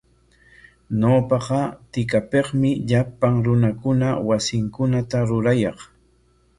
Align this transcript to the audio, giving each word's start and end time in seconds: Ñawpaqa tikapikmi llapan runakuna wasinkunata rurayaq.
Ñawpaqa 0.99 1.59
tikapikmi 1.91 2.69
llapan 2.89 3.35
runakuna 3.45 4.09
wasinkunata 4.27 5.17
rurayaq. 5.29 5.77